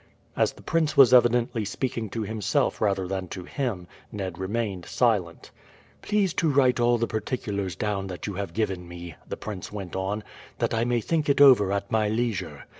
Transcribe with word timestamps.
As 0.35 0.53
the 0.53 0.63
prince 0.63 0.97
was 0.97 1.13
evidently 1.13 1.63
speaking 1.63 2.09
to 2.09 2.23
himself 2.23 2.81
rather 2.81 3.07
than 3.07 3.27
to 3.27 3.43
him, 3.43 3.85
Ned 4.11 4.39
remained 4.39 4.87
silent. 4.87 5.51
"Please 6.01 6.33
to 6.41 6.49
write 6.49 6.79
all 6.79 6.97
the 6.97 7.05
particulars 7.05 7.75
down 7.75 8.07
that 8.07 8.25
you 8.25 8.33
have 8.33 8.55
given 8.55 8.87
me," 8.87 9.13
the 9.29 9.37
prince 9.37 9.71
went 9.71 9.95
on, 9.95 10.23
"that 10.57 10.73
I 10.73 10.85
may 10.85 11.01
think 11.01 11.29
it 11.29 11.39
over 11.39 11.71
at 11.71 11.91
my 11.91 12.09
leisure. 12.09 12.65